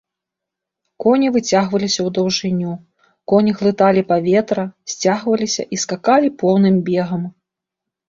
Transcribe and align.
Коні 1.03 1.27
выцягваліся 1.35 1.99
ў 2.07 2.15
даўжыню, 2.19 2.73
коні 3.33 3.55
глыталі 3.61 4.01
паветра, 4.15 4.67
сцягваліся 4.95 5.63
і 5.75 5.83
скакалі 5.87 6.37
поўным 6.45 6.85
бегам. 6.93 7.23